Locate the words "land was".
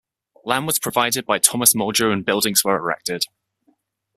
0.43-0.79